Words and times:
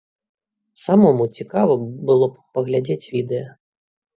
Самому 0.85 1.27
цікава 1.41 1.73
было 2.09 2.31
б 2.33 2.59
паглядзець 2.59 3.11
відэа. 3.19 3.47